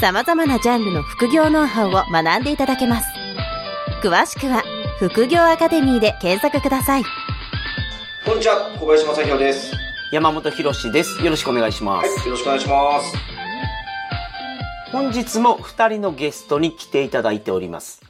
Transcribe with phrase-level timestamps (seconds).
[0.00, 3.08] 様々なジャンルの副業ノウハウを学んでいただけます。
[4.00, 4.62] 詳しくは
[5.00, 7.04] 副業アカデミーで検索ください。
[8.24, 9.72] こんにちは、小林正宏です。
[10.12, 11.20] 山本博史です。
[11.20, 12.28] よろしくお願いしまはい、す。
[12.28, 13.16] よろしくお願いします。
[14.92, 18.00] 本日も2人のゲストに来ていただいております。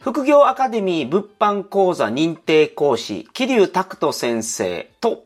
[0.00, 5.24] 副業アカデミー物販講座認定講師、桐生拓人先生と、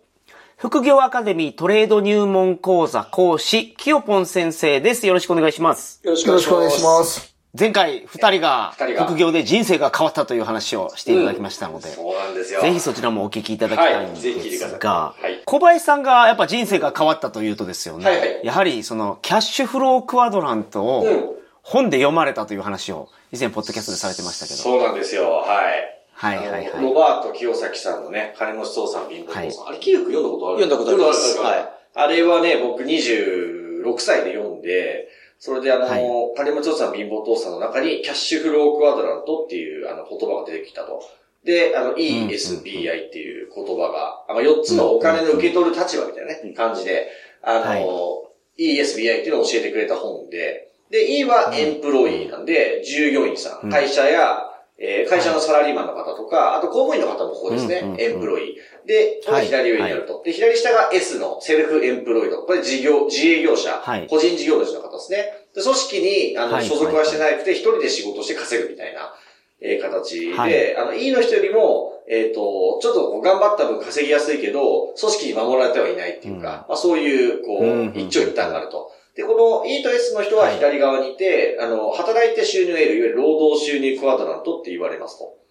[0.63, 5.09] 副業アカデミートレード入門講座講師、きよぽん先生です。
[5.09, 6.01] よろしくお願いします。
[6.05, 7.03] よろしくお願いしま。
[7.03, 7.35] す。
[7.59, 12.61] 前回2人が二人が副業で人生が変わったという話をしていただきましたので、そうなんですよ。
[12.61, 14.21] ぜひそちらもお聞きいただきたいんで
[14.57, 24.59] すが、はい小林さんがやっぱ人生が変わったというとですよね、はいはいやはりそのキャッシュフロークワドラントをうん本で読まれたという話を以前ポッドキャストでされてましたけど。
[24.59, 25.29] そうなんですよ。
[25.29, 25.92] はい。
[26.23, 26.71] はいはいはい。
[26.73, 29.69] あのロバート清崎さんのね、金持ち父さん貧乏父さん。
[29.69, 30.63] あれ、キユク読んだことある？
[30.63, 31.33] 読んだことあります。
[31.35, 31.73] 読んだことあるはい。
[31.95, 35.09] あれはね、僕26歳で読んで、
[35.41, 36.03] それであの、はい。
[36.37, 41.03] 金持ち父さん貧乏父さんの中にキャッシュフロークワドラントっていうあの言葉が出てきたと。
[41.45, 47.09] で、あの、ESBI っていう言葉が、あの、4つのお金の受け取る立場みたいなね、感じで、
[47.43, 48.79] あの、はい。
[48.79, 53.71] ESBI っていうのを教えてくれた本で、で、E はエンプロイーなんで、従業員さん。
[53.71, 54.52] 会社や、
[54.85, 58.01] えー会社のサラリーマンの方とか、あと公務員の方もここですね、うんうんうん。
[58.01, 58.89] エンプロイー。
[58.89, 60.23] で、これが左上にあると。
[60.25, 62.43] で、左下が S のセルフエンプロイド。
[62.43, 64.09] これ事業、自営業者、はい。
[64.09, 65.47] 個人事業主の方ですね。
[65.55, 66.67] で、組織に、あの、はい。
[66.67, 69.15] 所属はしてなくて、一人で仕事して稼ぐみたいな、
[69.61, 70.77] えー形で、はい。
[70.77, 78.91] あの、E の人よりも、えっ、と、ちょっと頑張った分稼ぎやすいけど、組織に守られてはいないっていうか、まあそういう、こう、うん一長一短があると。
[79.15, 85.43] で、この E と S の人は左側にいて、あの、働いて収入を得る、いわゆる労働収入クワドラントって言われますと。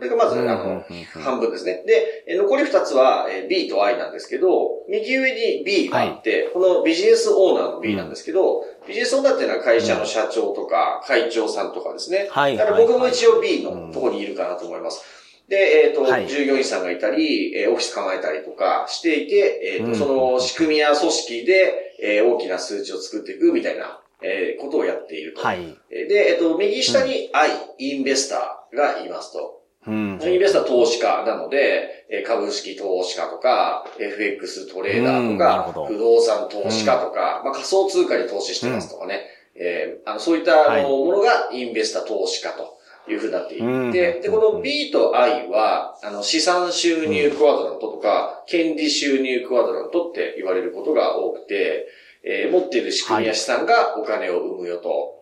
[0.00, 1.82] これがまず、あうんうんのうん、半分ですね。
[1.86, 12.28] で、え残り二つはえー B と I なんですけど、右上に B があって、このビジネスオーナーの B なんですけど、ビジネスオーナーっていうのは会社の社長とか会長さんとかですね。
[12.30, 15.04] はいだから僕も一応 B のところにいるかなと思います。
[15.50, 16.28] で、えっ、と、はい。
[16.28, 19.96] 従業員さんがいたり、えーオフィス構えたりとかしていて、えっ、と、うん。
[19.96, 25.42] その仕組みや組織で、えー大きな数値を作っていくみたいな、えーことをやっていると。
[25.42, 25.78] はい。
[25.90, 29.62] で、えっ、と、右下に I、インベスターがいますと。
[29.86, 30.20] うん。
[30.22, 43.92] インベスターは投資家なので、えー株式投資家とか、FX トレーダーとか不動産投資家とか、まあ、仮想通貨に投資してますとかね、えーあのそういったあのはいものがインベスター投資家というふうになっていうん。
[43.92, 51.88] て、で、この B と I は、あの資産収入クワドラントとか、権利収入クワドラントって言われることが多くて、
[52.22, 55.20] えー持っている仕組みや資産がお金を生むよと。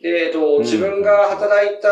[0.00, 0.62] で、えっと、ん。
[0.62, 1.90] 自分が働いた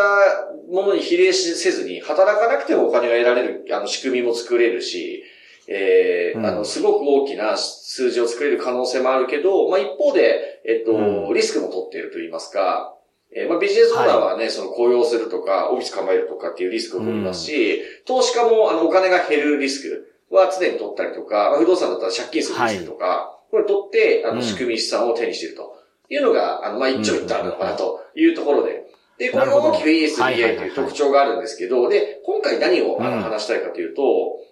[0.71, 5.23] ものに比例しせずに、働かなくてもお金が得られる、あの、仕組みも作れるし、
[5.67, 6.45] えーうん。
[6.45, 11.33] あの、すごく大きな数字を作れる可能性もあるけど、まあ、一方で、えっと、うん。
[11.33, 12.96] リスクも取っていると言いますか、
[13.35, 24.41] えーまあ、ビジネスオーナーはね、その雇用するとか、オフィス構えるとかっていうリスクを取りますし、投資家も、あの、お金が減るリスクは常に取ったりとか、まあ、不動産だったら借金するリスクとか、これ取って、あの、うん。
[24.41, 25.75] 仕組み資産を手にしていると
[26.09, 28.85] いうのが、あの、まあ、一長一短なのかなというところで、
[29.17, 33.21] で、これが大きく ESBA という特徴があるんですけど、で、今回何をあのうん。
[33.23, 34.03] 話したいかというと、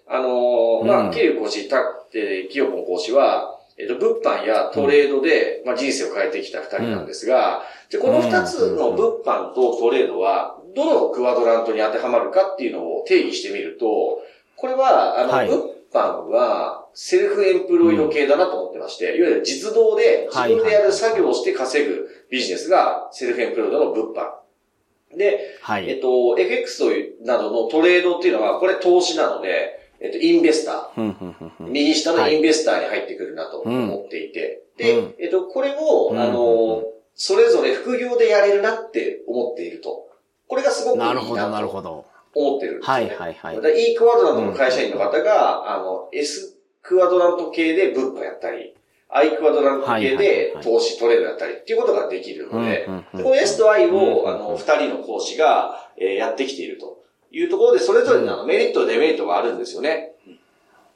[0.07, 1.11] あの、まあ、うん。
[1.11, 1.77] キリュウ講師、た、
[2.13, 14.19] えー、キヨポン講師は、えっと、物販やトレードで、まあ、人生を変えてきた二人なんですが、で、この二つの物販とトレードは、どのクワドラントに当てはまるかっていうのを定義してみると、
[14.55, 15.47] これは、あの、はい。
[15.49, 15.63] 物
[15.93, 25.17] 販は、セルフエンプロイド系だなと思ってまして、いわゆる実動で自分でやる作業をして稼ぐビジネスがセルフエンプロイドの物販。
[25.17, 25.89] で、はい。
[25.89, 26.83] えっと、FX
[27.23, 31.01] などのトレードっていうのは、これ投資なので、えっと、インベスター。
[31.01, 31.35] ん
[31.71, 34.63] 右下のインベスターに入ってくるなと思っていて。
[34.77, 35.15] で、うん。
[35.19, 36.83] えっと、これを、うんあの、
[37.15, 40.09] それぞれ副業でやれるなって思っていると。
[40.47, 42.05] これがすごくいいななるほど、なるとほど。
[42.35, 43.03] 思ってるんですよね。
[43.05, 43.61] はいはいはい。
[43.61, 48.75] だ E クワドラントの会社員の方が、あの、S クワドラント系で物販やったり、
[49.07, 57.04] I クワドラント系ではい投資トレードやったりっていうことができるので、この S と I うんを、あの、二人の講師が、えーやってきていると
[57.35, 60.13] いうところで、それぞれのメリット、デメリットがあるんですよね。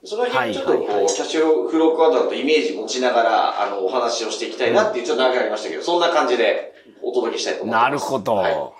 [0.06, 7.84] その辺ちょっとこう、はいはいはいキャッシュフロークワドラントイメージ持ちながら、あの、お話をしていきたいなっていう、ちょっと長くなりましたけど、そんな感じでお届けしたいと思います。
[7.84, 8.36] なるほど。
[8.36, 8.80] はい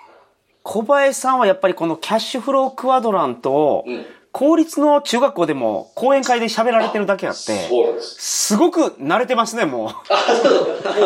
[0.62, 8.46] 小林さんはやっぱりこのキャッシュフロークワドラントをうん、公立の中学校でも講演会で喋られてるだけあって、そうなんです。
[8.50, 9.86] すごく慣れてますね、もも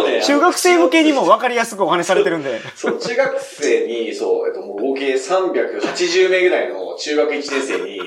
[0.04, 0.22] うねう。
[0.24, 2.60] 中学生向けにも分かりやすくお話しされてるんで。
[2.76, 8.00] そう、中学生に、そう、えっと、もう合計380名ぐらいの中学1年生に、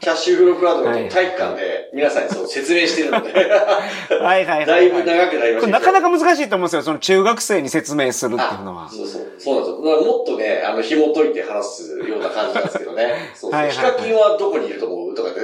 [0.00, 4.66] キャッシュフロークワードの体育館で皆さんにそう説明してるので、はいはいはい、はい。
[4.66, 8.90] だいぶ長くなりましたなかなか難しいと思うんですよ、その中学生に説明するっていうのは。
[8.90, 9.34] そうそう。
[9.38, 10.02] そうなんですよ。
[10.02, 13.14] もっとね、あの、紐解いて話すような感じなんですけどね。
[13.34, 13.60] そうそう。
[13.60, 15.34] はいはいヒカキンはどこにいると思うとかね。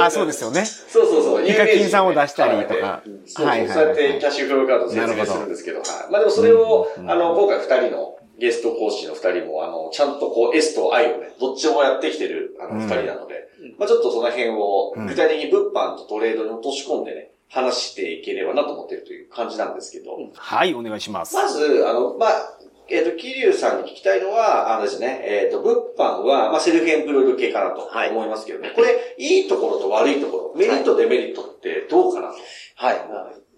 [0.00, 0.64] あ、そうですよね。
[0.66, 1.44] そうそうそう。
[1.44, 5.88] ヒカキンさんを出したりとかそうそう、そうやってキャッシュフローカードを説明するんですけど、はい。
[6.10, 13.48] まあでもそれを、あの、今回二人のゲスト講師の二人も、あの、ちゃんとこう S と I をね、どっちもやってきてる、あの、二人なので、
[13.78, 21.36] まあちょっとその辺を、具体的に物販とトレードに落とし込んでね、話していければなと思ってるという感じなんですけど、はい、お願いします。
[21.36, 22.58] まず、あの、まあ、
[22.88, 28.72] えっ、と、桐生さんに聞きたいのは、あのですね、えっ、と、物販は、まあ、セルフエンプロイド系かなとはい思いますけどね。
[28.74, 32.34] これ、いいところと悪いところ、メリット、デメリットってどうかなと。
[32.76, 32.96] はい。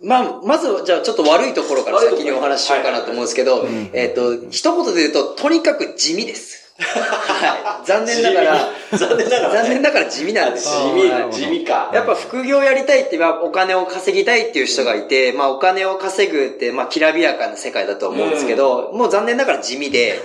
[0.03, 6.66] まあ、まず、じゃあちょっと悪いところから先にお話ししようかなと思うんですけど、えっと、一言で言うと、とにかく地味です。
[6.79, 7.87] はい。
[7.87, 8.59] 残念ながら、
[8.93, 11.13] 残念ながら、残念ながら地味なんです地よ。
[11.13, 11.23] はい。
[11.25, 11.91] 味、地味か。
[11.95, 20.21] やっぱ副業やりたいって言えばお金を稼ぎたいっていう人がいて、まあお金を稼ぐって、まあきらびやかな世界だと思うんですけど、もう残念ながら地味で、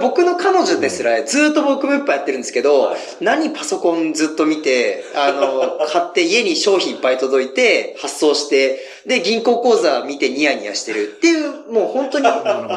[0.00, 2.98] 僕の彼女ですらずっと僕物販やってるんですけど、はい。
[3.20, 12.24] 何パソコンずっと見て、あの、 買って家に商品いっぱい届いて、発送して、で、銀行口座見てニヤニヤしてるっていう、もう本当に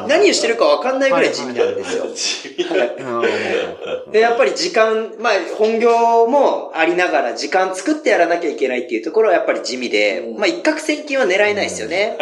[0.08, 2.06] 何をしてるかわかんないぐらい地味なんですよ。
[2.14, 2.70] 地味
[3.00, 3.09] うん
[4.12, 12.18] で、やっぱり時間、まあ、本業もありながら時間作ってやらなきゃいけないっていうところはやっぱり地味で、うんまあ、一攫千金は狙えないですよね。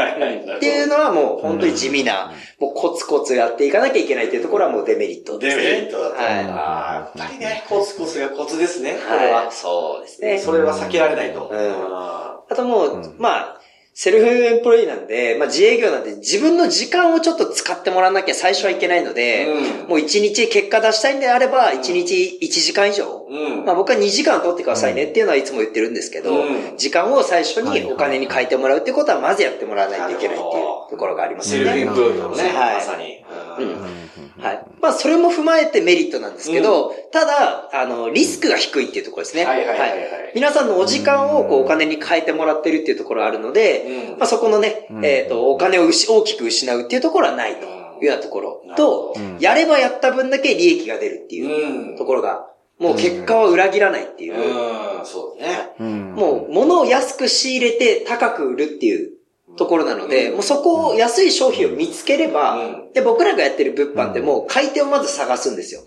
[0.57, 5.63] っていうのはもう本当に地味な、もうコツコツやっていかなきゃいけないっていうところはもうデメリットでデすね。
[5.63, 6.16] メリットだと。
[6.16, 6.25] はい。
[6.45, 8.94] ああ、やっぱりね、コツコツがコツですね。
[8.94, 9.45] これはい。
[9.45, 9.51] は。
[9.51, 10.38] そうですね。
[10.40, 11.50] それは避けられないと。
[11.51, 11.57] うん
[11.94, 13.62] ああともう、まあ、
[14.00, 19.90] セルフエンプロイなんで、まあ自営業なんで自分の時間をちょっと使ってもらわなきゃ最初はいけないので、うん。
[19.90, 23.66] もう一日結果出したいんであれば、一日1時間以上、うん。
[23.66, 26.78] まあ僕は2時間取ってくださいねっていうのはいつも言ってるんですけど、うん。
[26.78, 32.76] 時間を最初にお金に変えてもらうっていうことはまずやってもらわないといけないっていうところがありますセルフエンプロイドのね、はい。
[32.76, 33.24] まさに。
[33.60, 34.44] うん。
[34.44, 34.66] はい。
[34.82, 39.46] まあ、それも踏まえてメリットなんですけど、ただ、あの、リスクが低いっていうところですね。
[39.46, 40.32] はいはいはいはい。
[40.36, 44.18] 皆さんのお時間をこうお金に変えてもらってるっていうところあるので、うん。
[44.20, 47.78] まあ、そこのね、えっ、と、お金をうし大きく失うっていうところはないと。
[48.00, 51.98] いうようなところとやればやった分だけ利益が出るっていううん。
[51.98, 52.46] ところが、
[52.80, 54.36] もう結果は裏切らないっていう。
[54.36, 55.70] うん、そうだね。
[55.80, 56.14] うん。
[56.14, 59.18] もう、物を安く仕入れて高く売るっていう
[59.58, 62.94] ところなので、もうそこを安い商品を見つければ、うん。
[62.94, 65.82] で、僕らがやってる物販ってもう買い手をまず探すんですよ。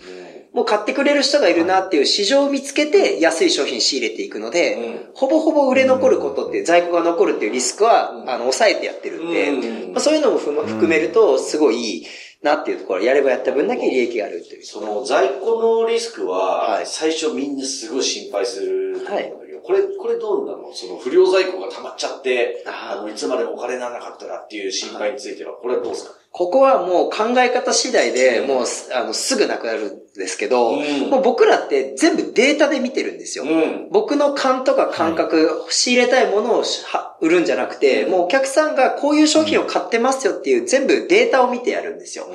[0.52, 5.10] もう買ってくれる人がいるなっていう市場を見つけて安い商品仕入れていくので、うん。
[5.14, 9.92] ほぼほぼ売れ残ることっていう、在庫が残るっていうリスクは、あの、抑えてやってるんで、うん。
[9.92, 12.06] まあ、そういうのもふま含めると、すごいいい
[12.42, 14.64] なっていうところ、やればやった分だけ利益があるという。
[14.64, 16.86] その在庫のリスクは、はい。
[16.86, 20.72] 最初みんなすごい心配すると思うんだけど、これ、これどうなの？
[20.72, 26.19] その不良在庫が溜まっちゃって、あの、いつまでもお金にならなかったらっていう心配については、これはどうですか？
[26.32, 33.44] ここはもう考え方次第で、もうす、あの、すぐなくなるんですけど、うんもう僕らって全部データで見てるんですよ。
[33.44, 33.88] うん。
[33.90, 36.64] 僕の勘とか感覚、仕入れたいものを
[37.20, 42.28] 売るんじゃなくて、もうお客さんがこういう商品を買ってますよっていう全部データを見てやるんですよ。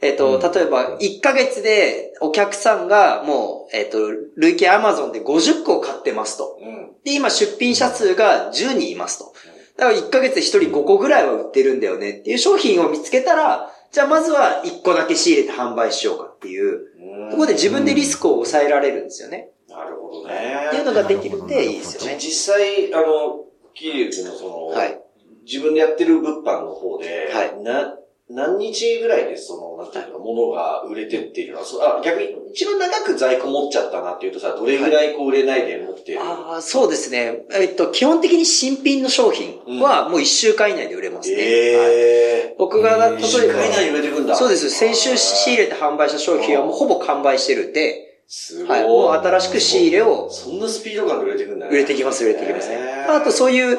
[0.00, 3.98] えっ、と、例えば、1ヶ月でお客さんがもう、えっ、と、
[4.36, 6.58] 累計 Amazon で50個買ってますと。
[6.60, 6.90] うん。
[7.04, 9.32] で、今出品者数が10人いますと。
[9.76, 19.48] だから1ヶ月で1人5個ぐらいは売ってるんだよねっていう商品を見つけたら、じゃあまずは1個だけ仕入れて販売しようかっていう、うんそこで自分でリスクを抑えられるんですよね。
[19.68, 20.66] なるほどね。
[20.68, 22.18] っていうのができるっていいですよね。
[22.18, 24.98] 実際、あの、桐生君のその、はい
[25.44, 27.96] 自分でやってる物販の方で、はいな、
[28.34, 37.44] 何日ぐらいでその、なんていうの、ものが売れてっていうのは、あ逆に一番長く在庫持っちゃったなっていうとさ、どれぐらいこう売れないで持ってる、ああ、そうですね。
[37.52, 41.36] えっと、基本的に新品の商品はもう1週間以内で売れますね。
[41.36, 44.70] はいえ僕が、例えば、一週間以内に売れてくんだそうです。
[44.70, 48.78] 先週仕入れて販売した商品はもうほぼ完売してるんで、すごい。
[48.78, 48.88] はい。
[48.88, 51.72] もう新しく仕入れをそんなスピード感で売れてくんだね。
[51.72, 52.76] 売れてきます、売れてきますね
[53.08, 53.78] あとそういう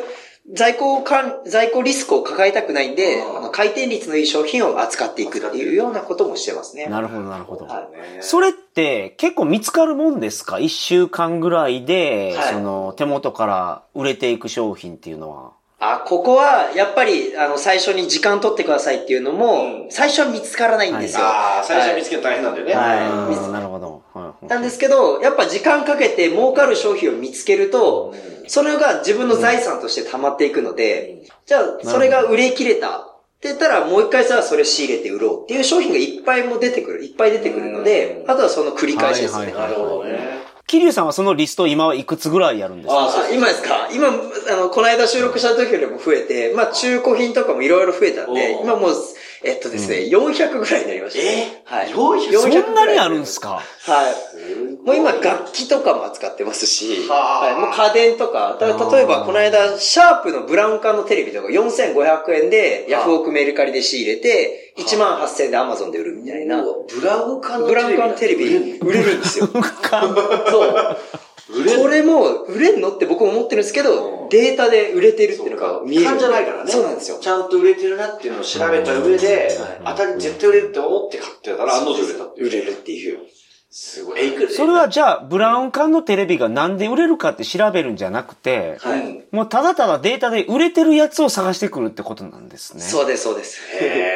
[0.51, 6.87] 在庫管、在庫リスクを抱えたくないんで、うんあの回転率のいい商品を扱っていくっていうようなこともしてますね。
[6.87, 7.65] なるほど、なるほど。
[7.65, 10.59] はいねそれって結構見つかるもんですか？
[10.59, 15.51] 一週間ぐらいで、はいその手元から売れていく商品っていうのは。
[15.79, 21.25] あ、ここは、やっぱり、あの、最初に時間取ってくださいっていうのも、うん最初は見つからないんですよ。
[21.25, 22.73] ああ、最初見つけるの大変なんだよね。
[22.73, 22.95] は
[23.49, 24.01] いなるほど。
[24.13, 28.13] はいなんですけど、やっぱ時間かけて儲かる商品を見つけると、
[28.47, 33.05] それが自分の財産として溜まっていくので、じゃあ、それが売れ切れたっ
[33.41, 39.51] て言ったら、もう一回さ、それ仕入れて売ろうっていう商品がいっぱいも出てくる、いっぱい出てくるので、あとはその繰り返しですね。
[39.51, 40.43] なるほどね。
[40.65, 42.95] 桐生さんはそのリスト今はいくつぐらいやるんですか？
[42.95, 43.89] あ今ですか？
[43.93, 44.11] 今、あ
[44.55, 48.91] の、この間収録した時よりも増えて、まあ中古品とかもいろいろ増えたんで、今もう、
[49.43, 51.19] えっとですね、400ぐらいになりました。
[51.21, 51.61] え？
[51.65, 51.89] はい。
[51.89, 53.59] 400そんなにあるんすか？
[53.59, 54.85] はい。
[54.85, 66.63] もう今楽器とかも扱ってますし、はい、もう家電とか、だから例えばこの間、シャープのブラウン管のテレビとか4500円でヤフオクメルカリで仕入れて、1万8000円でアマゾンで売るみたいな。
[66.63, 69.47] ブラウン管のブラウン管のテレビ売れるんですよ。
[69.47, 69.63] そう。
[71.49, 76.05] 売れこれも売れんのって僕も思ってるんですけうどん、データで売れてるっていうのが見える。
[76.05, 76.71] 勘じゃないからね。
[76.71, 77.17] そうなんですよ。
[77.19, 79.49] ちゃんと売れてるなっていうのを調べた上で、
[79.83, 82.47] は当たり絶対売れるって思って買ってたら案の定売れたっていう。
[82.47, 83.19] 売れるっていう。
[83.75, 84.19] すごい。
[84.49, 89.25] それはじゃあ、ブラウン管のテレビがなんで売れるかって調べるんじゃなくて、はい。
[89.31, 92.83] もうただただデータで売れてるやつを探してくるってことなんですね。
[92.83, 93.59] そうです、そうです。
[93.81, 94.12] へ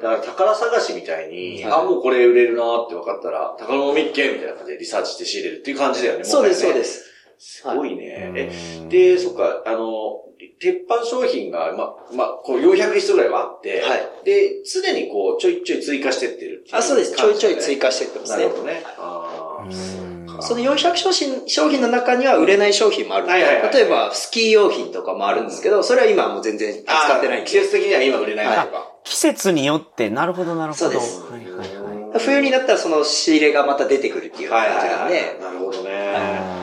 [0.00, 6.24] だから宝探しみたいに、はいあ、もうこれ売れるなって分かったら、宝物見っけみたいな感じでリサーチして仕入れるっていう感じだよね。
[6.24, 7.04] そうです、そうです。
[7.38, 8.32] すごいね。
[8.34, 10.24] え、うんで、そっか、あの、
[10.60, 17.14] 鉄板商品が、ま、ま、こう400リストぐらいはあって、はいで、常にこう、ちょいちょい追加してってるっていうあ、そうです。
[17.14, 18.50] ちょいちょい追加加してってますねなる。
[18.50, 18.82] ほどね。
[18.98, 23.26] あうーんその400商品商品の中には売れない商品もある。
[23.26, 28.92] はいはいはい例えば、スキー用品とかもあるんですけど、それは今はもう全然扱ってない季節的には今売れないとか。
[29.04, 30.84] 季節によって、なるほど、なるほど。
[30.84, 36.58] そうですはいはいはい冬になったらその仕入れがまた出てくるっていうはい感じなんで、なるほどね。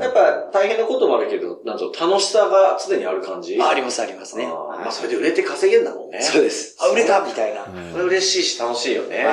[0.00, 3.60] やっぱ大変なこともあるけど、なんと楽しさが常にある感じ？
[3.60, 4.46] あありますありますね。
[4.46, 4.48] あ
[4.80, 6.22] まあそれで売れて稼げんだもんね。
[6.22, 6.76] そうです。
[6.80, 7.62] あ、売れたみたいな。
[7.62, 9.26] はそれ嬉しいし楽しいよね。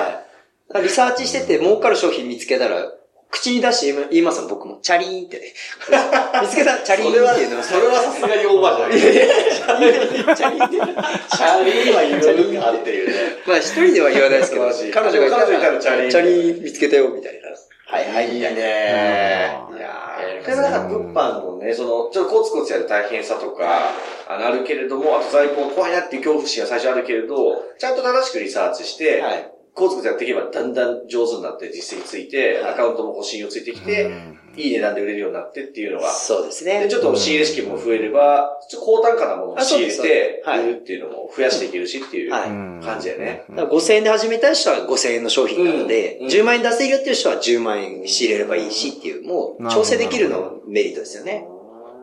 [0.80, 0.82] い。
[0.82, 2.92] リサーチしてて儲かる商品見つけたら、
[3.34, 4.78] 口に出して言いますもん、僕も。
[4.84, 5.54] チャリーンってね。
[6.40, 6.78] 見つけた？
[6.86, 7.64] チャリーンっていうのは。
[7.64, 10.36] それはさすがにオーバーじゃない。
[10.36, 13.14] チャリーは言うかっていうね。
[13.48, 17.50] まあ一人では言わないですけど、 彼女がいたら、らチャリーンチャリーン見つけたよ、みたいな。
[17.86, 18.60] はいはい、みたいな。
[18.60, 23.90] いやー、でもなんか物販のね、その、ちょっとコツコツやる大変さとか、
[24.28, 29.52] あの、あるけれども、あと在庫怖いなっていう恐怖心が最初あるけれど、ちゃんと正しくリサーチして、はい。
[29.76, 32.74] コツコツやっていけばだんだん上手になって実績ついて、はい。
[32.74, 34.12] アカウントも信用ついてきて、
[34.56, 36.84] いい値段で売れるようになってっていうのが、そうですね。
[36.84, 36.90] で、。
[36.90, 42.86] ちょっと仕入れ資金も増えれば、ちょっと高単価なものを仕入れて売るっていうのも増やしていけるしっていうはい。
[42.86, 43.46] 感じだよね。
[43.50, 46.28] だから5000円で始めたい人は5000円の商品なので、うん。
[46.28, 51.48] 10万円出せるよっていう人は10万円仕入れればいいしっていう、もう調整できるのメリットですよね。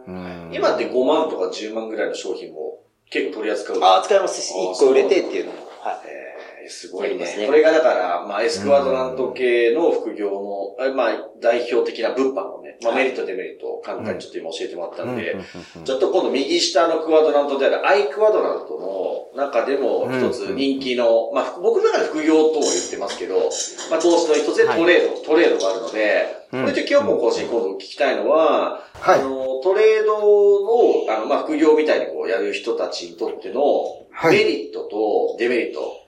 [0.09, 0.51] うん。
[0.53, 3.81] 今って5万とか10万ぐらいの商品も結構取り扱う。
[3.81, 5.59] ああ、使いますし、あー1個売れてっていうのも。
[5.81, 6.30] はい。
[6.63, 7.47] えーすごいすね。
[7.47, 15.37] これがだから、まあ、エスクワドラント系の副業の、あまあ、代表的な物販のね、まあ、メリット、デメリットを簡単にちょっと今教えてもらったんで、
[15.85, 23.51] ちょっと今度右下のクワドラントであるアイクワドラントの中でも一つ人気の、まあ僕の中で副業とも言ってますけど、
[23.91, 26.63] まあ投資の一つでトレード、トレードがあるので、うん。
[26.63, 29.21] これちょっと今日も更新今度聞きたいのは、はい。
[29.21, 33.63] あの、トレードを、あの、まあ副業みたいにこうやる人たちにとっての
[34.11, 34.37] はい。
[34.37, 36.00] メリットとデメリット、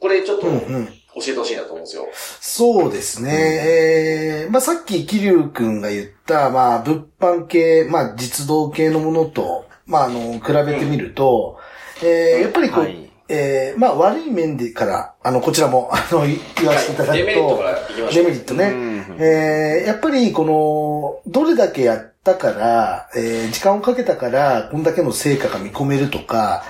[0.00, 0.88] これちょっと教うんうん。
[1.16, 2.08] えてほしいなと思うんですよ。
[2.40, 4.44] そうですね。
[4.44, 11.58] えー、まあ、さっき、桐生くんが言った、まあ、物販系、まあ、実動系のものと、まあ、あの、比べてみると、
[12.02, 18.12] えー、やっぱりこう、はいえー、まあ、悪い面でから、あの、こちらも、あの、言言わせていただくと、デメリットからいきましょう。
[18.12, 18.72] デメリットね。
[19.18, 26.64] えー、やっぱりこの、どれだけやったから、えー、時間をかけたから、こんだけの成果が見込めるとか、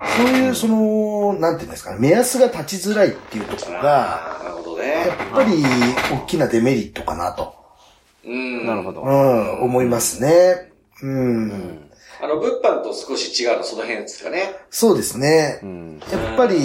[0.00, 5.06] そういう、その、なんていうんですかね、目安が立ちづらいっていうところが、なるほどやね。
[5.06, 5.62] っぱり
[6.12, 7.54] 大きなデメリットかなと、
[8.24, 8.66] うん。
[8.66, 9.02] なるほど。
[9.02, 10.70] うん、思いますね。
[11.02, 11.82] うん。
[12.20, 14.54] あの、物販と少し違うのその辺ですかね。
[14.70, 15.60] そうですね。
[15.62, 16.56] うんやっぱり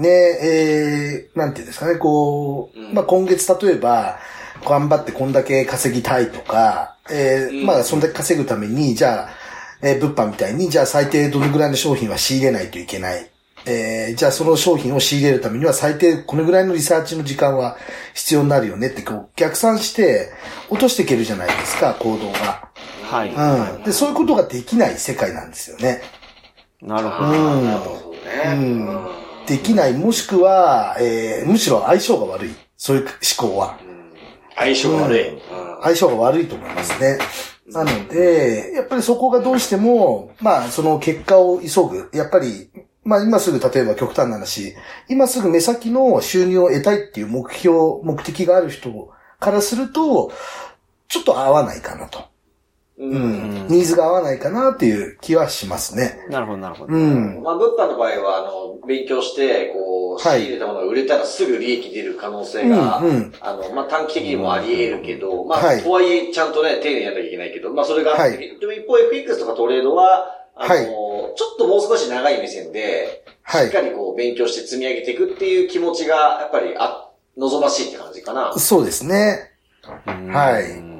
[0.00, 4.18] ね、えー、なんていうんですかね、こう、うんまあ今月例えば、
[4.64, 9.45] 頑張ってこんだけ稼ぎたいとか、えーうんまあそんだけ稼ぐために、じゃあ、
[9.82, 13.30] えー物販みたいに、じゃあ最低どのぐらいの商品は仕入れないといけない。
[13.66, 17.76] えーじゃあその商品を仕入れるためには最低このぐらいのリサーチの時間は
[18.14, 20.30] 必要になるよねってこう逆算して
[20.70, 22.68] 落としていけるじゃないですか、行動が。
[23.02, 23.32] はい。
[23.32, 23.82] うん。
[23.84, 26.02] で、そういうことができない世界なんですよね。
[26.82, 27.30] なるほど。
[27.30, 28.20] うんなるほどね。
[28.46, 29.06] うん
[29.46, 32.54] できない、もしくは、えー、むしろ相性が悪い。
[32.76, 33.02] そういう
[33.40, 33.78] 思考は。
[34.56, 35.28] 相性が悪い。
[35.28, 35.40] うん
[35.82, 37.18] 相性が悪いと思いますね。
[37.72, 42.10] なので、やっぱりそこがどうしても、まあ、その結果を急ぐ。
[42.16, 42.70] やっぱり、
[43.02, 44.74] まあ今すぐ例えば極端な話、
[45.08, 50.32] 今すぐ目先の収入を得たいっていう目標、目的がある人からすると、
[51.08, 52.24] ちょっと合わないかなと。
[52.98, 53.66] うん。
[53.68, 56.26] ニーズが合わないかなっていう気はしますね。
[56.30, 56.94] なるほど、なるほど。
[56.94, 57.42] うん。
[57.42, 70.86] まあ、物販の場合は、あの、勉強して、こう、仕はい入れたものが売れたらすぐ利益出る可能性が、うんうんあの、まあ、短期的にもあり得るけど、まあ、はいとはいえ、ちゃんとね、丁寧にやらなきゃいけないけど、まあ、それがあって、はいでも一方 FX とかトレードは、あの、はい
[71.36, 78.54] ちょっともう少し長い目線で、はいしっかりこう、勉強して積み上げていくっていう気持ちが、やっぱり、あ、望ましいって感じかな。
[78.58, 79.52] そうですね。
[80.06, 80.96] はい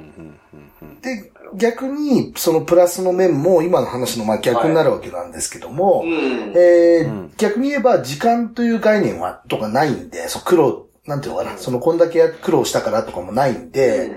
[1.01, 6.11] で、逆に、そのプラスの面も今の話のまあ逆になるわけなんですけども、うん。
[6.55, 14.11] えーうん逆に言えば時間という概念は、とかないんで、そう苦労、なんていうのかな、そのこんだけや苦労したからとかもないんで、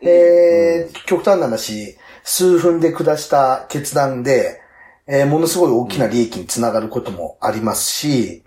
[0.00, 4.60] えー極端な話、数分で下した決断で、
[5.06, 8.42] えーものすごい大きな利益につながることもありますし、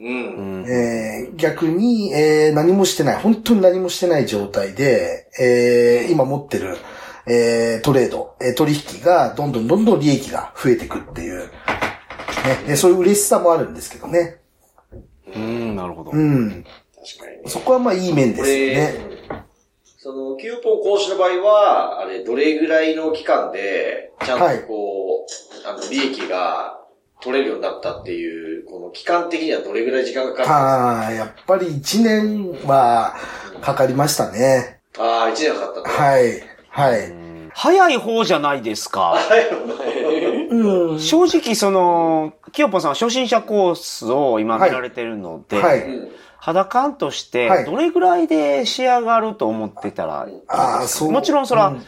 [0.00, 0.06] うん。
[0.06, 6.76] うんえー逆に、えー何もしてない、本当に何もしてない状態で、えー今持ってる、
[7.30, 11.50] えートレード、えー取引がどんどんどんどん利益が増えていくっていう、ね、
[12.68, 14.38] えーそういう嬉しさもあるんですけどね。
[15.34, 16.10] うん、なるほど。
[16.12, 16.64] うん。
[16.94, 17.42] 確かにね。
[17.46, 18.94] そこはまあいい面ですよね。
[20.00, 26.78] その、キューポン講師の場合は、あれ、どれぐらいの期間で、ちゃんとこう、あの、利益が
[27.20, 30.54] 取れるようになったっていう、この期間的にはどれぐらい時間がかかるんですか？
[30.56, 33.16] ああ、やっぱり1年は
[33.60, 34.80] かかりましたね。
[34.96, 35.88] ああ、1年かかったと。
[35.88, 36.24] はい。
[36.78, 37.12] はい。
[37.54, 39.16] 早い方じゃないですか。
[40.50, 41.00] うん。
[41.00, 45.82] 正直、その、キヨポンさんは初心者コースを今見られてるので、はい。
[45.82, 46.08] うん。
[46.38, 51.10] 肌感としてはい、どれぐらいで仕上がると思ってたら、ああ、そう。
[51.10, 51.82] もちろんそれは、うん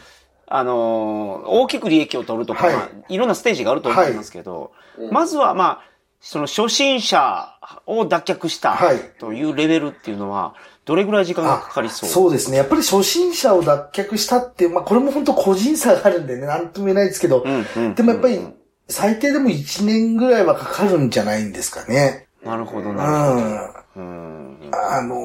[0.53, 4.73] あのー大きく利益を取るとか、はいまあいろんなステージがあると思いますけど、
[5.09, 5.81] まずは、まあ、
[6.19, 10.53] その初心者を脱却したはいというレベルっていうのは、
[10.91, 12.09] どれぐらい時間がかかりそう？
[12.09, 12.57] そうですね。
[12.57, 18.39] やっぱり初心者を脱却したって、まあこれも本当個人差があるんでね、なんとも言えないですけど、うんうんでもやっぱり
[18.89, 22.27] 最低でも1年ぐらいはかかるんじゃないんですかね。
[22.43, 23.35] なるほど、うなるん。
[23.35, 24.01] ほど。
[24.01, 24.57] うん。
[24.73, 25.15] あの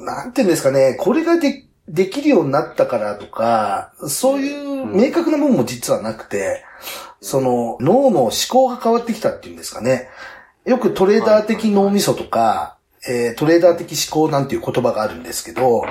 [0.00, 6.64] ーなんていうんですかね、これがで、できるようになったからとか、そういう明確なものも実はなくて、
[7.20, 10.08] その脳の思考が変わってきたっていうんですかね。
[10.64, 12.73] よくトレーダー的脳みそとか、
[13.08, 15.84] えートレーダー的思考なんていう言葉があるんですけど、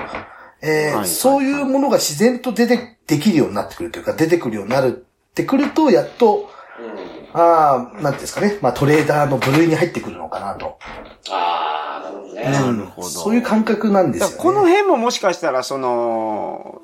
[0.62, 6.48] えそういうものが自然と出て、できるようになってくるというか、出てくるようになるってくると、やっと、
[7.34, 10.78] ああ、なんていうんですかね、まあトレーダーの部類に入ってくるのかなと。
[11.30, 12.42] ああ、なるほどね。
[12.50, 14.36] なるほどそういう感覚なんですよね。
[14.38, 16.80] この辺ももしかしたら、その、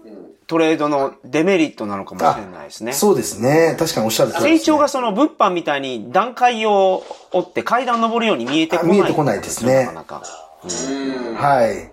[0.50, 2.92] トレードのデメリットなのかもしれないですね。
[2.92, 3.76] そうですね。
[3.78, 4.58] 確かにおっしゃる通りね。
[4.58, 8.98] 成長がその物販みたいに段階を追って階段登るように見えてこない。
[8.98, 10.22] あ見えてこないですねなかなか。
[10.64, 11.34] うん。
[11.36, 11.92] はい。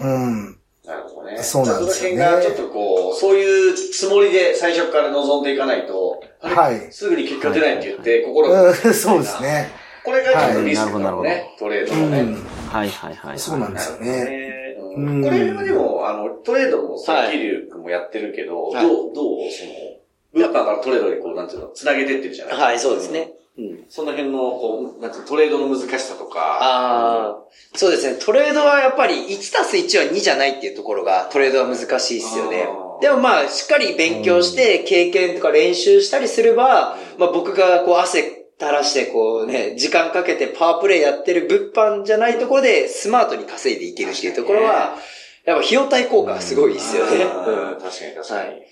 [0.00, 0.58] うん。
[0.86, 1.42] なるほどね。
[1.42, 9.68] そうなんですよねその辺がちょっとこう、そういうつもりで最初から望んでいかないと、はいすぐに結果出ないって言って、心が、うんそうですね。
[10.06, 12.20] これがちょっとリスクはいなるほどだろうね、トレードのね。
[12.20, 12.34] うん。
[12.70, 13.38] はいはいはい。
[13.38, 14.63] そうなんですよね。
[14.98, 19.72] ねうんこれはでも、あの、トレードもさ、はいキリュウ君もやってるけど、はいどう、どう、その、
[20.32, 22.56] 物販からトレードにこう、なんていうの、繋げてってるじゃない？
[22.56, 23.32] はい、そうですね。
[23.56, 23.84] うん。
[23.88, 26.58] その辺の、こう、なんていうのトレードの難しさとか。
[26.60, 27.36] ああ、
[27.74, 28.18] そうですね。
[28.20, 32.66] トレードはやっぱり1たす1は2じゃないっていうところがトレードは難しいですよね。
[33.00, 44.96] でもまあ、しっかり勉強して経験とか練習したりすれば、まあ僕がこう汗垂らしてこうね、時間かけてパワープレイやってる物販じゃないところでスマートに稼いでいけるっていうところは、
[45.44, 47.24] やっぱ費用対効果がすごいですよね。
[47.24, 48.50] うんうん確かに確かに。
[48.50, 48.66] だか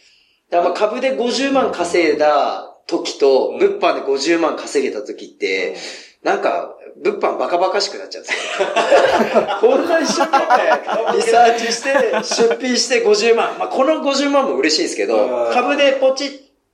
[0.51, 5.77] らまあ株で50万稼いだ時と、物販で50万稼げた時って、
[6.23, 8.69] なんか、物販バカバカしくなっちゃうんですよ。
[9.61, 11.91] こんな一生懸命リサーチして、
[12.23, 13.59] 出品して50万。
[13.59, 16.31] まあ、この50万も嬉しいですけどう、ん株でポチッ、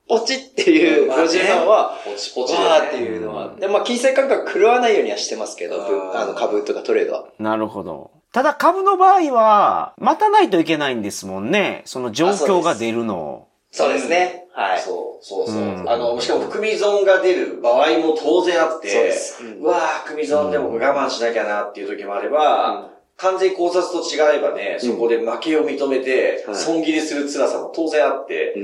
[0.08, 3.54] ポチっていうまあね50万は、ポチポチだーっていうのは。
[3.54, 7.28] で、まあ、金銭感覚狂わないようにはしてますけど、ぶうんあの株とかトレードは。
[7.38, 8.10] なるほど。
[8.32, 11.82] ただ株の場合は、待たないといけないんですもんね。
[11.84, 13.48] その状況が出るのを。
[13.70, 14.46] そうですね。
[14.52, 14.80] はい。
[14.80, 15.56] そう、そうそう。
[15.56, 26.56] うんあの、しかも含み損が出る場合も当然あって、そうですうんうわぁ、含み損でも我慢しなきゃなっていう時もあれば、完全考察と違えばね、そこで負けを認めて、はい。
[26.56, 28.54] 損切りする辛さも当然あって、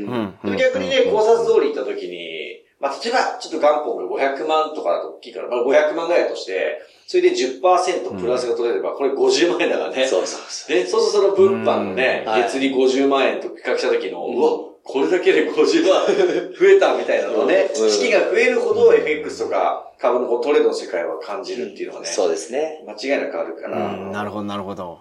[0.56, 10.06] 逆にね、考察通り行った時に、まあ、例えば、ちょっと元本が500万とかだと大きいから、まあ、500万ぐらいとして、それで10%プラスが取れれば、これ50万円だからね。
[10.06, 10.76] そうそうそう。
[10.76, 14.36] で、そうするとその物販のね月利50万円と比較した時の、うん。
[14.36, 14.50] うわ、
[14.84, 22.84] これだけで50万増えたみたいなのね、 うん資金が増えるほど FX とか株のトレードの世界は感じるっていうのはね、そうですね。
[22.86, 24.98] 間違いなくあるから、うん、なるほど、なるほど。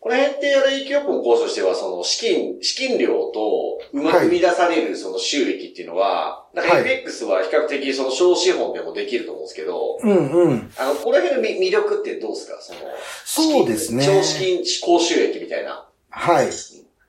[0.00, 10.70] この辺って、あれ、企業の構想としては、その、資金、資金量と、うまくはい生み出される、その収益っていうのは、なんかはい FX は比較的、その、小資本でもできると思うんですけど、うんうん。
[10.76, 12.60] あの、この辺の魅魅力ってどうですか？
[12.60, 12.80] その、
[13.24, 15.88] そうですね超資金、高収益みたいな。
[16.10, 16.48] はい。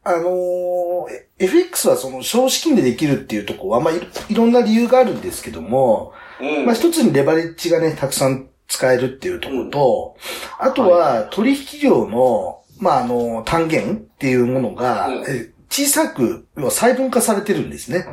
[0.06, 6.65] あのー、え FX はその少資金でできるっていうところは、まあいろ、いろんな理由があるんですけども、うん。
[6.65, 10.15] まあ一つにレバレッジがね、たくさん使えるっていうところと、
[10.60, 18.06] あとは取引量の、まああの、単元っていうものが、うんえ小さく、要は細分化されてるんですね。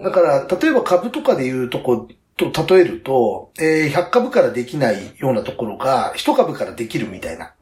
[0.00, 7.54] だから、例えば株とかでいうとこと例えると、えー100株からできないようなところが、1株からできるみたいな、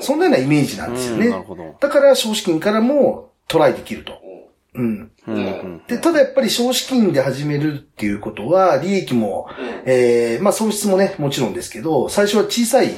[0.00, 1.26] そんなようなイメージなんですよね。
[1.26, 1.76] うんなるほど。
[1.78, 4.20] だから、少資金からもトライできると。
[4.74, 5.10] うん。
[5.86, 9.48] で、ただやっぱり少資金で始めるっていうことは、利益も、
[9.84, 12.90] えー、まあ損失もね、もちろんですけど、最初は小さい、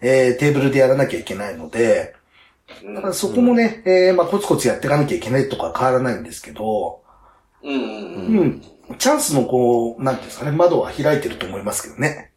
[0.00, 2.14] えー、テーブルでやらなきゃいけないので、
[2.84, 2.94] うん。
[2.94, 7.02] だからそこもね、えー、まあコツコツやっていかなきゃいけないとか変わらないんですけど、
[7.64, 7.72] うん。
[7.72, 8.44] う。
[8.44, 8.62] ん。
[8.98, 12.30] チャンスのこう、なんていうんですかね、窓は開いてると思いますけどね。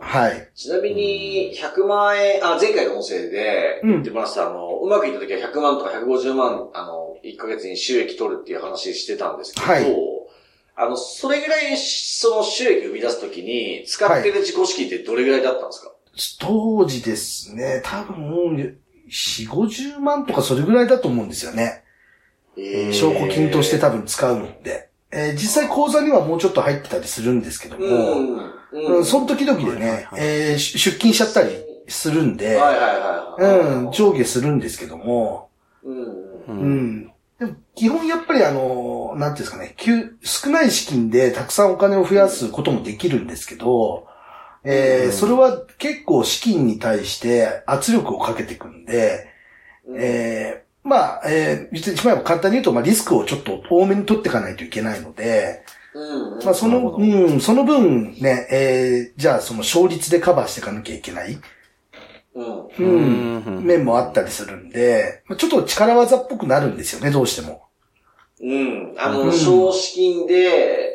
[0.00, 0.50] うんはい。
[0.54, 10.10] ちなみに、100万円、あ、前回の音声で言ってました、あの、うまくいった時は100万とか150万、あの、1ヶ月に収益取るっていう話してたんですけど、はい
[10.76, 15.92] あの、それぐらい、その収益を生み出す時に、使ってる自己資金ってどれぐらいだったんですか、
[16.40, 18.78] 当時ですね、多分、
[19.10, 21.84] 4、50万とかそれぐらいだと思うんですよね。
[22.56, 24.89] えー証拠金として多分使うので。
[25.12, 28.36] えー実際口座にはもうちょっと入ってたりするんですけども、うん。
[28.36, 29.04] う、うんん。
[29.04, 31.50] その時々でね、はいえー出出勤しちゃったり
[31.88, 32.82] するんで、はいは
[33.38, 33.80] いはい。
[33.84, 35.48] うん、上下するんですけども、
[35.84, 35.92] う
[36.52, 37.12] ん。
[37.38, 44.06] でも基本やっぱりあの、なんていうんですかね、急少ない資金でたくさんお金を増やすこともできるんですけど、
[44.62, 49.26] えそれは結構資金に対して圧力をかけていくんで、
[49.96, 50.59] えー
[50.90, 55.62] まあ、えー、言ってしまえば簡単に言うと、まあ、リスクをちょっと多めに取っていかないといけないので、
[55.94, 56.44] うん。
[56.44, 61.38] まあ、その、うん、その分ね、えー、じゃあその勝率でカバーしていかなきゃいけない、
[62.34, 62.44] うん。
[62.44, 67.62] ううんん、面もあったりするんで、まあちょっと力技っぽくなるんですよね、どうしても。
[68.42, 68.94] うん。
[68.98, 70.34] あの、うん少資金で、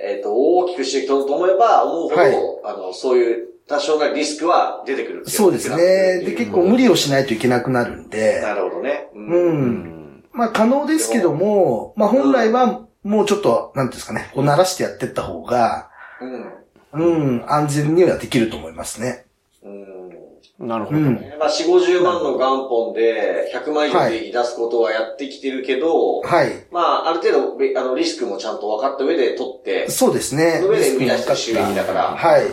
[0.03, 6.19] えっ、と、大きく収益取ろうと思えば、思うほど、はいあの、そういう多少なリスクは出てくるそうですね。
[6.23, 9.09] で、結構無理をしないといけなくなるんで、なるほどね。
[9.15, 9.19] う。
[9.19, 10.23] うんん。
[10.31, 15.89] まあ可能ですけども、まあ本来はもうちょっと、なんていうんですかね、こう慣らしてやってった方が、
[16.21, 16.65] うん。
[16.93, 19.25] うん、安全にはできると思いますね。
[19.63, 20.67] うん。
[20.67, 20.97] なるほど。
[20.97, 21.15] うん。
[21.37, 26.65] まあ、4、50万の元本で、100万以上で出すことはやってきてるけど、はい。
[26.71, 30.59] まあ、ある程度、べあの、リスクもちゃんと分かった上で取って、そうですね。
[30.61, 32.43] その上で生み出した収益だからはい。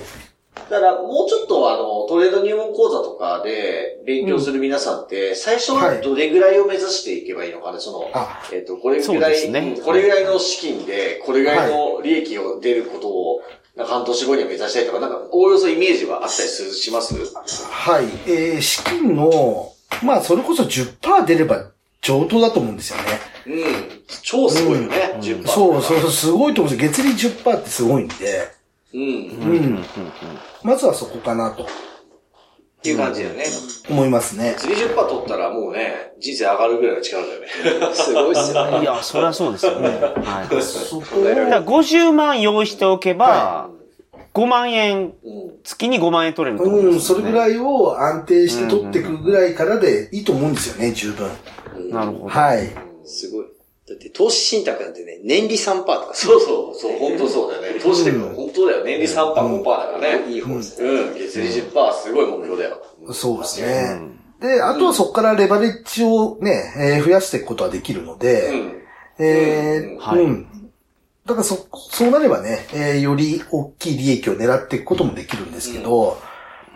[0.55, 13.43] だから、もうちょっとあの、トレード入門講座とかで勉強する皆さんって、最初はどれぐらいを目指していけばいいのかね、その、あ、えっ、と、これぐらい、ねうんこれぐらいの資金で、これぐらいの利益を出ることを、
[13.77, 17.15] なんか半年後には目指したいとか、なんか、おおよそイメージはあったりするします
[17.71, 18.05] はい。
[18.27, 21.71] えー、資金の、まあそれこそ10%出れば
[22.03, 23.05] 上等だと思うんですよね。
[23.47, 24.03] うん。
[24.23, 25.47] 超すごいよね、うん10%。
[25.47, 27.09] そうそう、すごいと思うんですよ。
[27.09, 28.15] 月利10%ってすごいんで、
[28.95, 29.03] うん。
[29.03, 29.85] うん。
[30.63, 31.67] まずはそこかなとっ
[32.83, 33.45] ていう感じだよね。
[33.89, 34.57] 思いますね。
[34.59, 37.47] 釣り10%取ったらもうね、人生上がるぐらいの力だよね。
[37.95, 38.81] すごいっすよね。
[38.83, 39.89] いや、そりゃそうですよね。
[39.89, 40.63] はい。
[40.63, 43.71] そこ、だから50万用意しておけばは、
[44.35, 45.13] 5万円、
[45.63, 47.33] 月に5万円取れると思うん、それぐ。
[47.33, 50.55] らいを安定して取っていくぐらいからでいいと思うん。
[50.55, 51.31] ですよね、十分。
[51.91, 52.29] なるほど。
[52.29, 52.69] はい。
[53.05, 53.45] すごい。
[54.14, 57.81] 投資信託なんてね、年利3%とかそうそう、そう、本当そうだよね。
[57.81, 58.85] 投資でも本当だよ。
[58.85, 60.33] 年利3%、5%だからね。
[60.33, 60.88] いい方ですね。
[60.90, 62.83] うん、月利10%すごい目標だよ。
[63.12, 64.01] そうですね。
[64.40, 68.83] で、あとはそこからレバレッジをね、えー増やしていくことはできるので、うん。
[69.25, 70.46] えーうんはいうん。
[71.25, 76.18] だからそ、そうなればね、えーより大きい利益を狙っていくこともできるんですけど、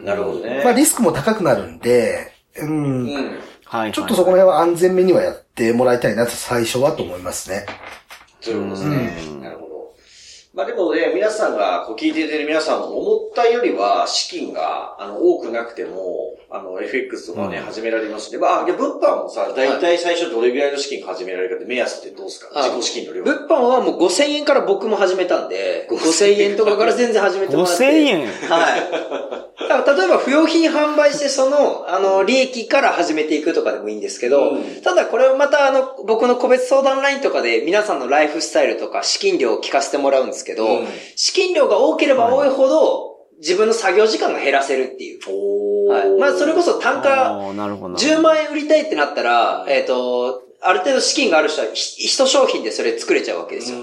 [0.01, 0.63] なるほどね。
[0.65, 3.39] まあリスクも高くなるんで、うん、うん。
[3.69, 3.93] はい。
[3.93, 7.67] ちょっとそこら辺は安全めにはやってもらいたいなと最初はと思いますね。
[8.41, 9.41] そういうことですね。
[9.43, 9.95] なるほど。
[10.55, 18.39] まあでもね、皆さんが、こう聞いている皆さんも思ったよりは資金が、あの、多くなくても、ああの、FX とかね、うん始められまして。
[18.39, 22.49] まあ、いや、物販もさ、大体最初どれぐらいの資金が始められるかって目安ってどうですか？
[22.55, 23.25] あ自己資金の量。
[23.25, 27.85] 物販はもう5000円から僕も始めたんで、5000円とかから全然始めてもらって。
[27.85, 29.46] 5000円はい。
[29.69, 45.21] だから例えば不用品販売してその、あの、利益から始めていくとかでもいいんですけど、うんただこれをまたあの、僕の個別相談ラインとかで皆さんのライフスタイルとか資金量を聞かせてもらうんですけど、うん資金量が多ければ多いほど、自分の作業時間が減らせるっていう。
[45.29, 46.19] おはい。
[46.19, 47.95] まあそれこそ単価、あーなるほど。
[47.95, 53.79] 10万円売りたいってなったら、えっ、と、ある程度資金がある人はひ一商品でそれ作れちゃうわけですよ。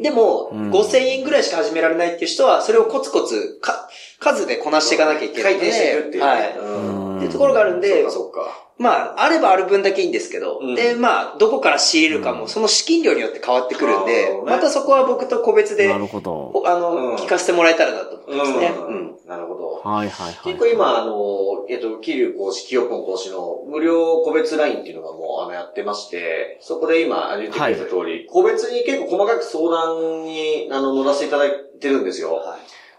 [0.00, 3.88] でも、うん5000円ぐらいしか始められないっていう人は、それをコツコツ、か、
[4.22, 5.54] 数でこなしていかなきゃいけない。
[5.58, 6.26] 回転していくっていうね。
[6.26, 6.58] はい。
[6.58, 8.68] うんっていうところがあるんでそっか、そっか。
[8.78, 16.32] まあ、あればある分だけいいんですけど、うんで、まあ、どこから仕入れるかも、その資金量によって変わってくるんでまたそこは僕と個別で、なるほど。
[16.32, 18.72] おあの、うん聞かせてもらえたらなと思いますね。
[18.76, 19.16] ううんん。
[19.28, 19.88] なるほど。
[19.88, 20.34] はいはいはい。
[20.44, 32.40] 結構今、あの、えっと、桐生講師、清ポン講師の無料個別ラインっていうのがもう、あの、やってまして、そこで今、言ってくれた通り、個別に結構細かく相談に、あの、乗らせていただいてるんですよ。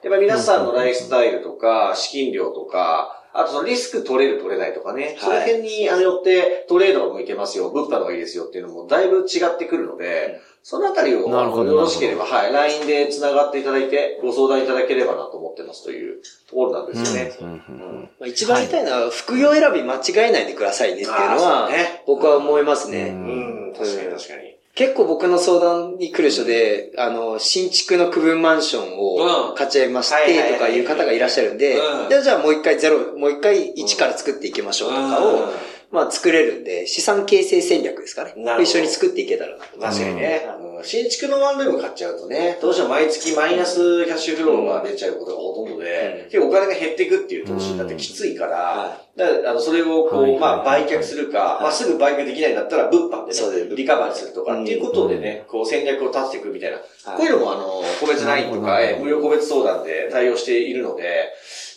[0.04, 17.36] で、まあ、皆さんのライフスタイルとか、資金量とか、あとそのリスク取れる取れないとかね、その辺にあのよってトレードが向いてますよ、物販の方がいいですよっていうのもだいぶ違ってくるので、そのあたりを、よろしければ、はい、LINE で繋がっていただいて、ご相談いただければなと思ってますというところなんですよね。
[17.42, 21.70] うんうんうんまあ、一番言いたいのは、副業選び間違えないでくださいねっていうのは
[22.06, 23.10] 僕は思いますね。
[23.10, 23.68] うん。
[23.70, 24.56] うん、確かに確かに。
[24.75, 29.51] 結構僕の相談に来る人で、あの、新築の区分マンションうん。
[29.51, 31.77] を買っちゃいまして、とかいう方がいらっしゃるんで
[32.23, 35.53] じゃあもう一回ゼロ、もう一回一から作っていきましょうとかを、
[35.91, 38.33] まあ作れるんで、資産形成戦略ですかね。
[38.62, 39.75] 一緒に作っていけたらなと。
[39.75, 46.30] 思います確かにね、うん新築のワンルーム買っちゃうとね、どうしても毎月マイナスキャッシュフローが出ちゃうことがほとんどで、うん。
[46.30, 53.34] 結構お金が減っていくっていう投資になってきついから、はだからあのそれをこう、まあ売却するか、まあすぐ売却できないんだったら物販で
[53.69, 61.32] ね、リカバリーするとかっていうことでね、こう戦略を立てていくみたいな、こういうのもあの、個別 LINE とか、なるほどえ無料個別相談で対応しているので、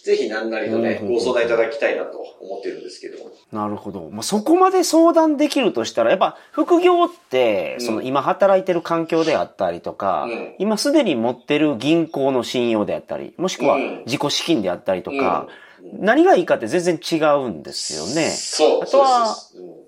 [0.06, 3.16] ぜひ何なりとね、うんご相談いただきたいなと思ってるんですけど。
[3.50, 4.08] なるほど。
[4.12, 15.48] まあ、そこまで相談できるとしたら、やっぱ副業って、うんその今働いてる環境であったりとか、うん今すでに持ってる銀行の信用であったり、もしくはうん自己資金であったりとか、
[15.92, 18.30] 何がいいかって全然違うんですよね。
[18.30, 18.82] そう。
[18.84, 19.36] あとは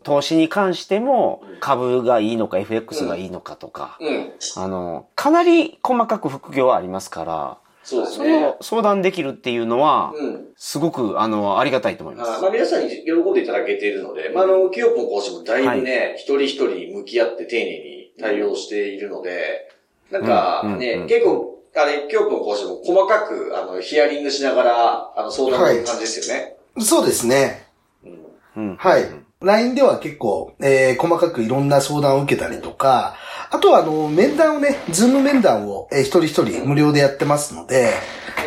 [0.03, 4.09] 投資に関しても株がいいのか FX がいいのかとか、うん。
[4.09, 4.33] うん。
[4.57, 8.57] あの、かなり細かく副業はありますから、そうですねそれを。
[8.61, 10.47] 相談できるっていうのは、うん。
[10.57, 12.31] すごく、あの、ありがたいと思います。
[12.39, 19.71] あまあ皆さんに喜んでいただけているので、まああの、キヨポン講師もだいぶね、一人一人向き合って丁寧に対応しているので、
[20.11, 26.57] なんかね、うんうんうん結構、あれ、キヨポン講師も細かく、あの、ヒアリングしながら、あの、相談する感じですよね。
[26.81, 27.69] そうですね。
[28.05, 29.05] うんうんはい。
[29.41, 33.15] LINE では結構、えー細かくいろんな相談を受けたりとか、
[33.51, 37.93] あとはあの、面談をね、 Zoom 面談を、えー一人一人無料でやってますので、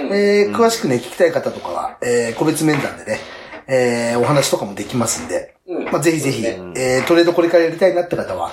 [0.01, 3.19] うんえー詳しくね、聞きたい方とかは、えー個別面談でね、
[3.67, 8.51] えーお話とかもできますんで、うんまあ、ぜひぜひ、えートレードこれからやりたいなって方は、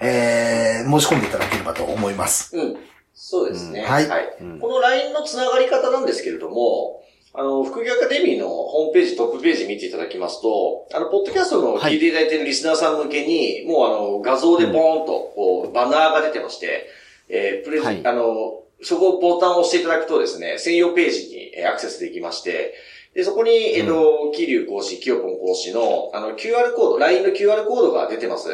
[0.00, 2.56] えー申し込んでいただければと思います。
[2.56, 2.76] うん。
[3.12, 3.80] そうですね。
[3.80, 4.06] うんはい
[4.40, 7.02] うんこの LINE のつながり方なんですけれども、
[7.36, 16.86] あの、副業アカデミーのホームページ、トップページ見ていただきますと、あの、ポッドキャストの聞いていただいているリスナーさん向けに、もうあの、画像でボーンと、こう、バナーが出てまして、
[17.28, 18.06] えープレゼン、はい。
[18.06, 22.74] あの、そこをボタンを押していただくとですね、専用ページにえーアクセスできまして、
[23.14, 28.48] で、そこに、えっ、と、キリュウ講師、キヨポン講師の、あの、QR コード、LINE の QR コードが出てます。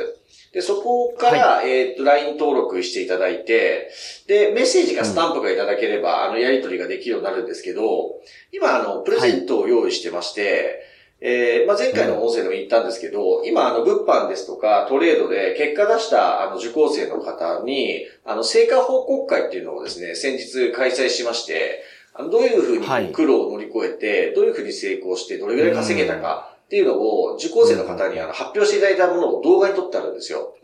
[0.52, 3.90] で、そこから、えっ、と、LINE 登録していただいて、
[4.26, 8.20] で、メッセージがスタンプがいただければ、あの、やり取りができるようになるんですけど、
[8.52, 10.86] 今、あの、プレゼントを用意してまして、
[11.22, 21.82] えーまあ、前回の音声でも言ったんですけど、今、あの、物販ですとか、トレードで結果出した、あの、受講生の方に、あの、成果報告会っていうのをですね、先日開催しまして、
[22.28, 30.54] どういうふうはいに苦労を乗り越えて、どういうふうに成功して、どれぐらい稼げたかっていうのを、受講生の方にあの発表していただいたものを動画に撮ってあるんですよ。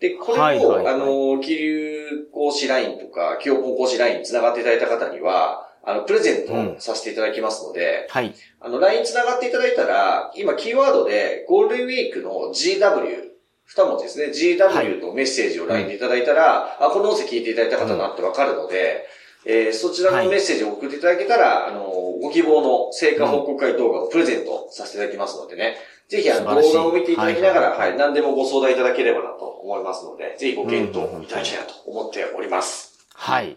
[0.00, 8.34] で、これを、はいはいはいあの、気流講師ラインとか、清本講師ラインに繋がっていただいた方には、あの、プレゼントをさせていただきますので、はい。
[8.60, 13.34] あの、LINE 繋がっていただいたら、今、キーワードで、ゴールデンウィークの GW、
[13.66, 14.26] 二文字ですね。
[14.26, 19.06] GW とメッセージを LINE でいただいたら、あ、この音声聞いていただいた方だってわかるので、
[19.46, 21.82] えーそちらのメッセージを送っていただけたら、あの、
[22.20, 25.76] ご希望の成果報告会動画をプレゼントさせていただきますのでね。
[26.08, 33.06] ぜひ、あの、動画を見ていただきながら、ははいい、何でもご相談いただければなと思いますので、ぜひご検討いただきたいなと思っております。
[33.14, 33.56] はい。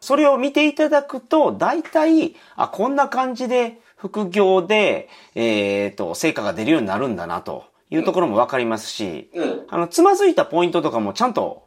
[0.00, 9.66] それを見ていただくと、大体、あ、こんな感じで副業で、えっ、と、成果が出るようになるんだなというところもわかりますし、うん。
[9.68, 11.66] あの、つまずいたポイントとかもちゃんと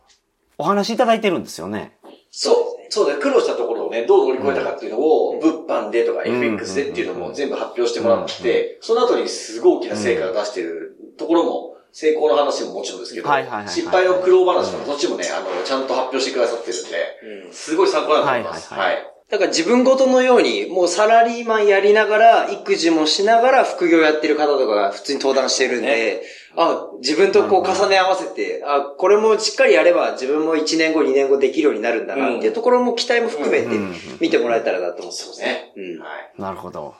[0.57, 1.97] お話しいただいてるんですよね。
[2.31, 2.91] そう。
[2.91, 3.21] そうだね。
[3.21, 13.27] 苦労したところをね、どう乗り越えたかっていうのを、うん物販でとかん FX でっていうのも全部発表してもらって、その後にすごい大きな成果を出してるところも、成功の話ももちろんですけど
[13.67, 18.73] 失敗の苦労話とか、そっちもね、あの、ちゃんと発表してくださってるんで、すごい参考になると思います。
[18.73, 19.11] はいはいはい。
[19.29, 26.21] だから自分ごとのように、もうサラリーマンやりながら、育児もしながら副業やってる方とかが普通に登壇してるんで、
[26.55, 35.71] あ、自分とこう重ね合わせて、あ、これもしっかりやれば自分も1年後、2年後できるようになるんだなっていうところも期待も含めてうん見てもらえたらなと思ってますね。
[35.75, 35.99] うん。
[35.99, 36.41] はい。
[36.41, 36.93] なるほど。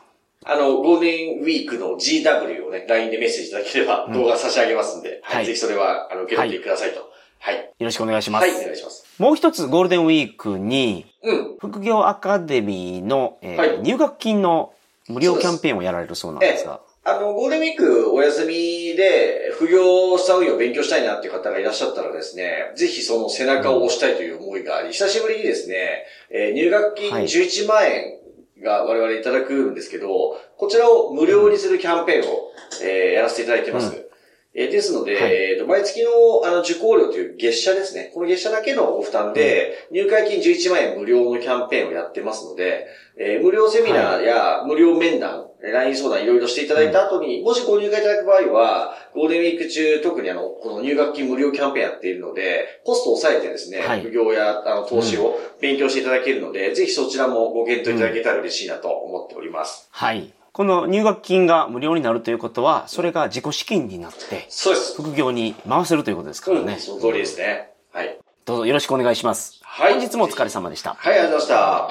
[0.44, 5.46] あの、ゴールデンウィークの GW をね、LINE でメッセージいただければ動画差し上げますんで、ははいい。
[5.48, 7.12] ぜひそれは、あの、受け取ってくださいと。
[7.40, 7.56] はい。
[7.56, 8.44] よろしくお願いします。
[8.44, 9.06] はい、お願いします。
[9.20, 11.58] もう一つゴールデンウィークに、うん。
[11.60, 14.74] 副業アカデミーの、えーはい入学金の
[15.08, 16.80] 無料キャンペーンをやられるそうなんですが。
[17.04, 28.20] あの、ゴールデンウィークお休みで、副業した運用を勉強したいなっていう方がいらっしゃったらですね、ぜひその背中を押したいという思いがあり、久しぶりにですね、えー入学金はい11万円
[28.64, 32.52] が我々いただくんですけど、こちらを無料にするキャンペーンを、
[32.84, 33.96] えーやらせていただいてます。
[33.96, 34.11] うん
[34.54, 36.10] えーですので、はいえーと毎月の
[36.46, 38.12] あの受講料という月謝ですね。
[38.14, 42.88] この月謝だけのご負担で、入会金11万円無料のキャンペーンをやってますので、
[43.18, 59.88] えー無料セミナーや無料面談、えー LINE 相談いろいろしていただいた後に、もしご入会いただく場合は、ゴールデンウィーク中、特にあの、この入学金無料キャンペーンやっているので、コストを抑えてですね、はい副業やあの投資を勉強していただけるので、ぜひそちらもご検討いただけたら嬉しいなと思っております。
[59.92, 60.34] はい。
[60.54, 65.02] この入学金が無料になるということは、それが自己資金になって、そうです。
[65.02, 66.74] 副業に回せるということですからね。
[66.74, 67.70] うん、その通りですね。
[67.94, 68.18] はい。
[68.44, 69.62] どうぞよろしくお願いします。
[69.64, 70.96] はい本日もお疲れ様でした。
[70.96, 71.90] はい、ありがとうございま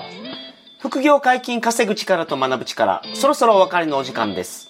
[0.80, 4.68] 副業解禁稼ぐ力と学ぶ力、そろそろお別れのお時間です。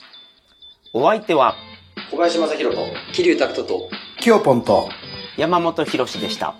[0.92, 1.56] お相手は
[1.96, 2.16] した。
[2.16, 4.88] 小林正宏と、桐生拓人と、キヨポンと、
[5.36, 6.54] 山本博史でした。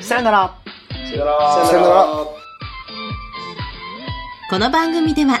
[0.00, 0.58] さよなら。
[0.90, 1.66] さよなら。
[1.66, 2.44] さよなら。
[4.50, 5.40] この番組では